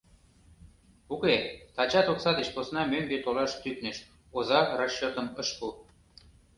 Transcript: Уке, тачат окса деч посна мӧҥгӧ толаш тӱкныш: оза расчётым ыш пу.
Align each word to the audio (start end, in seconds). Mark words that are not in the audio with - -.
Уке, 1.13 1.35
тачат 1.75 2.07
окса 2.13 2.31
деч 2.37 2.47
посна 2.55 2.81
мӧҥгӧ 2.91 3.17
толаш 3.23 3.51
тӱкныш: 3.61 3.97
оза 4.37 4.59
расчётым 4.77 5.27
ыш 5.41 5.49
пу. 5.57 5.67